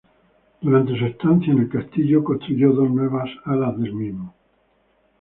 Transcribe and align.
Durante 0.61 0.97
su 0.97 1.05
estancia 1.05 1.53
en 1.53 1.59
el 1.59 1.69
castillo 1.69 2.23
construyó 2.23 2.71
dos 2.71 2.89
nuevas 2.89 3.29
alas 3.45 3.77
del 3.77 3.93
mismo. 3.93 4.33